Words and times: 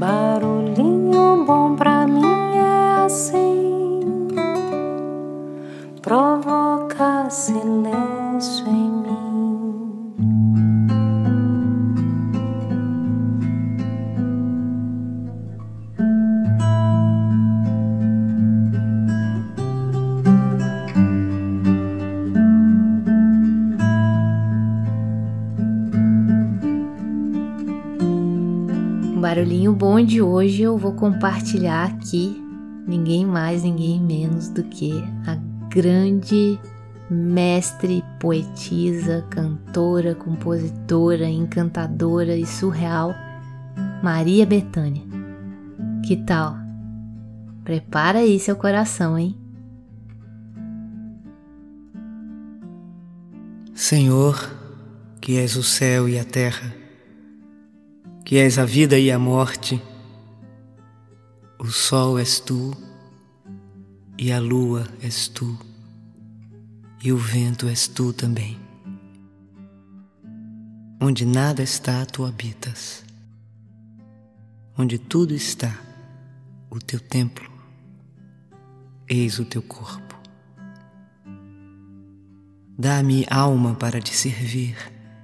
Barulhinho 0.00 1.44
bom 1.44 1.76
pra 1.76 1.89
barulhinho 29.20 29.74
bom 29.74 30.02
de 30.02 30.22
hoje 30.22 30.62
eu 30.62 30.78
vou 30.78 30.94
compartilhar 30.94 31.84
aqui 31.84 32.42
ninguém 32.86 33.26
mais, 33.26 33.62
ninguém 33.62 34.00
menos 34.00 34.48
do 34.48 34.64
que 34.64 34.92
a 35.26 35.36
grande 35.68 36.58
mestre, 37.10 38.02
poetisa, 38.18 39.24
cantora, 39.28 40.14
compositora, 40.14 41.28
encantadora 41.28 42.34
e 42.34 42.46
surreal 42.46 43.14
Maria 44.02 44.46
Bethânia. 44.46 45.02
Que 46.06 46.16
tal? 46.16 46.56
Prepara 47.62 48.20
aí 48.20 48.40
seu 48.40 48.56
coração, 48.56 49.18
hein? 49.18 49.36
Senhor, 53.74 54.50
que 55.20 55.36
és 55.36 55.56
o 55.56 55.62
céu 55.62 56.08
e 56.08 56.18
a 56.18 56.24
terra, 56.24 56.79
que 58.30 58.36
és 58.36 58.58
a 58.58 58.64
vida 58.64 58.96
e 58.96 59.10
a 59.10 59.18
morte. 59.18 59.82
O 61.58 61.66
sol 61.66 62.16
és 62.16 62.38
tu, 62.38 62.72
e 64.16 64.30
a 64.30 64.38
lua 64.38 64.86
és 65.02 65.26
tu, 65.26 65.58
e 67.02 67.10
o 67.10 67.16
vento 67.16 67.66
és 67.66 67.88
tu 67.88 68.12
também. 68.12 68.56
Onde 71.00 71.26
nada 71.26 71.60
está, 71.60 72.06
tu 72.06 72.24
habitas. 72.24 73.02
Onde 74.78 74.96
tudo 74.96 75.34
está, 75.34 75.76
o 76.70 76.78
teu 76.78 77.00
templo, 77.00 77.50
eis 79.08 79.40
o 79.40 79.44
teu 79.44 79.60
corpo. 79.60 80.14
Dá-me 82.78 83.26
alma 83.28 83.74
para 83.74 84.00
te 84.00 84.14
servir 84.14 84.76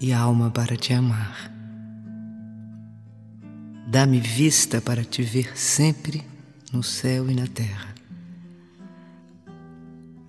e 0.00 0.12
alma 0.12 0.50
para 0.50 0.76
te 0.76 0.92
amar 0.92 1.57
Dá-me 3.90 4.20
vista 4.20 4.82
para 4.82 5.02
te 5.02 5.22
ver 5.22 5.56
sempre 5.56 6.22
no 6.70 6.82
céu 6.82 7.30
e 7.30 7.34
na 7.34 7.46
terra. 7.46 7.94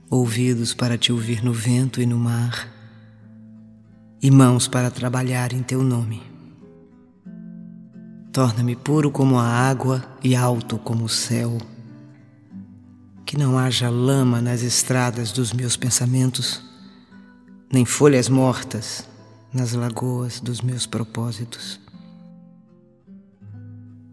Ouvidos 0.10 0.74
para 0.74 0.98
te 0.98 1.12
ouvir 1.12 1.44
no 1.44 1.52
vento 1.52 2.02
e 2.02 2.06
no 2.06 2.18
mar, 2.18 2.74
e 4.22 4.32
mãos 4.32 4.66
para 4.66 4.90
trabalhar 4.90 5.52
em 5.52 5.62
teu 5.62 5.84
nome. 5.84 6.24
Torna-me 8.32 8.78
puro 8.78 9.12
como 9.12 9.38
a 9.38 9.44
água 9.46 10.06
e 10.24 10.38
alto 10.38 10.78
como 10.78 11.04
o 11.04 11.10
céu. 11.10 11.58
Que 13.26 13.38
não 13.38 13.60
haja 13.60 13.90
lama 13.90 14.42
nas 14.42 14.62
estradas 14.62 15.34
dos 15.34 15.52
meus 15.52 15.76
pensamentos, 15.76 16.64
nem 17.70 17.84
folhas 17.84 18.30
mortas 18.30 19.06
nas 19.54 19.74
lagoas 19.74 20.40
dos 20.40 20.62
meus 20.62 20.86
propósitos 20.86 21.89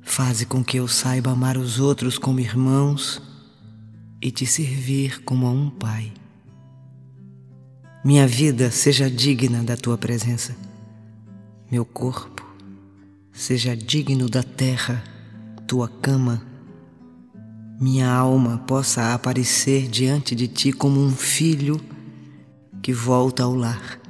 Faze 0.09 0.47
com 0.47 0.65
que 0.65 0.79
eu 0.79 0.89
saiba 0.89 1.33
amar 1.33 1.59
os 1.59 1.79
outros 1.79 2.17
como 2.17 2.41
irmãos 2.41 3.21
e 4.23 4.31
te 4.31 4.47
servir 4.47 5.23
como 5.25 5.47
a 5.47 5.51
um 5.51 5.69
pai. 5.69 6.11
Minha 8.03 8.27
vida 8.27 8.71
seja 8.71 9.11
digna 9.11 9.63
da 9.63 9.77
tua 9.77 9.99
presença, 9.99 10.57
meu 11.71 11.85
corpo 11.85 12.47
seja 13.33 13.77
digno 13.77 14.31
da 14.31 14.43
terra, 14.43 15.03
tua 15.67 15.89
cama. 15.89 16.41
Minha 17.79 18.11
alma 18.11 18.59
possa 18.59 19.13
aparecer 19.13 19.89
diante 19.89 20.35
de 20.35 20.49
ti 20.49 20.73
como 20.73 20.99
um 20.99 21.11
filho 21.11 21.79
que 22.81 22.93
volta 22.93 23.43
ao 23.43 23.55
lar. 23.55 24.01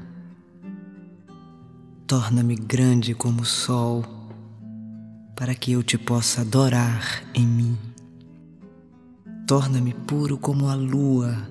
Torna-me 2.06 2.54
grande 2.54 3.14
como 3.14 3.42
o 3.42 3.46
sol 3.46 4.15
para 5.36 5.54
que 5.54 5.72
eu 5.72 5.82
te 5.82 5.98
possa 5.98 6.40
adorar 6.40 7.22
em 7.34 7.46
mim. 7.46 7.78
Torna-me 9.46 9.92
puro 9.92 10.38
como 10.38 10.66
a 10.66 10.74
lua, 10.74 11.46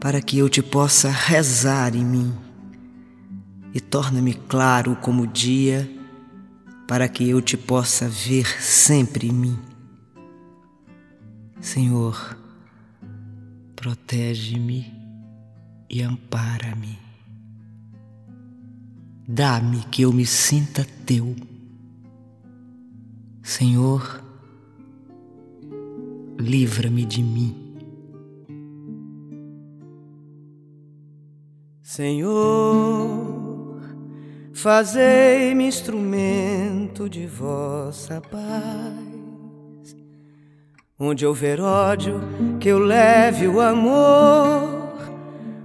para 0.00 0.22
que 0.22 0.38
eu 0.38 0.48
te 0.48 0.62
possa 0.62 1.10
rezar 1.10 1.94
em 1.94 2.02
mim. 2.04 2.34
E 3.74 3.80
torna-me 3.80 4.32
claro 4.32 4.96
como 4.96 5.24
o 5.24 5.26
dia, 5.26 5.88
para 6.88 7.08
que 7.08 7.28
eu 7.28 7.42
te 7.42 7.58
possa 7.58 8.08
ver 8.08 8.46
sempre 8.60 9.28
em 9.28 9.32
mim. 9.32 9.58
Senhor, 11.60 12.38
protege-me 13.76 14.90
e 15.90 16.02
ampara-me. 16.02 16.98
Dá-me 19.28 19.84
que 19.84 20.02
eu 20.02 20.12
me 20.12 20.24
sinta 20.24 20.86
teu 21.06 21.36
Senhor, 23.42 24.22
livra-me 26.38 27.04
de 27.04 27.22
mim. 27.24 27.74
Senhor, 31.82 33.80
fazei-me 34.52 35.66
instrumento 35.66 37.08
de 37.08 37.26
vossa 37.26 38.20
paz. 38.20 39.96
Onde 40.96 41.26
houver 41.26 41.60
ódio, 41.60 42.20
que 42.60 42.68
eu 42.68 42.78
leve 42.78 43.48
o 43.48 43.60
amor. 43.60 44.96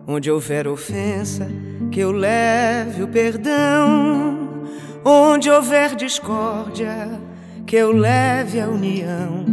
Onde 0.07 0.31
houver 0.31 0.67
ofensa, 0.67 1.47
que 1.91 1.99
eu 1.99 2.11
leve 2.11 3.03
o 3.03 3.07
perdão. 3.07 4.65
Onde 5.05 5.49
houver 5.51 5.95
discórdia, 5.95 7.26
que 7.67 7.75
eu 7.75 7.91
leve 7.91 8.61
a 8.61 8.69
união. 8.69 9.45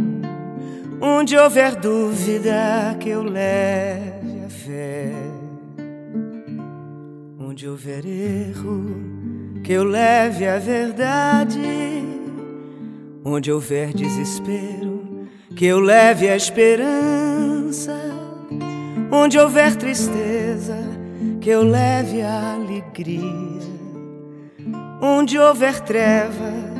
Onde 1.01 1.37
houver 1.37 1.75
dúvida, 1.75 2.95
que 2.97 3.09
eu 3.09 3.21
leve 3.21 4.41
a 4.45 4.49
fé. 4.49 5.11
Onde 7.37 7.67
houver 7.67 8.05
erro, 8.05 8.95
que 9.61 9.73
eu 9.73 9.83
leve 9.83 10.47
a 10.47 10.57
verdade. 10.57 11.59
Onde 13.23 13.51
houver 13.51 13.93
desespero, 13.93 15.27
que 15.53 15.65
eu 15.65 15.81
leve 15.81 16.29
a 16.29 16.37
esperança. 16.37 17.99
Onde 19.11 19.37
houver 19.37 19.75
tristeza, 19.75 20.77
que 21.41 21.49
eu 21.49 21.63
leve 21.63 22.21
a 22.21 22.53
alegria. 22.53 23.65
Onde 25.01 25.37
houver 25.37 25.81
trevas, 25.81 26.74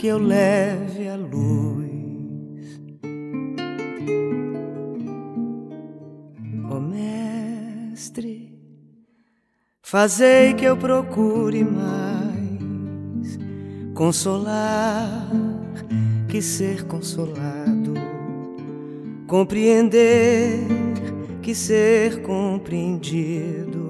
que 0.00 0.06
eu 0.06 0.16
leve 0.16 1.06
a 1.08 1.14
luz. 1.14 2.80
Ó 6.70 6.76
oh, 6.76 6.80
Mestre, 6.80 8.58
fazei 9.82 10.54
que 10.54 10.64
eu 10.64 10.74
procure 10.74 11.62
mais 11.64 13.38
consolar 13.94 15.28
que 16.30 16.40
ser 16.40 16.86
consolado, 16.86 17.92
compreender 19.26 20.60
que 21.42 21.54
ser 21.54 22.22
compreendido, 22.22 23.89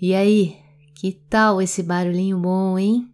E 0.00 0.14
aí, 0.14 0.56
que 0.94 1.12
tal 1.12 1.60
esse 1.60 1.82
barulhinho 1.82 2.38
bom, 2.38 2.78
hein? 2.78 3.06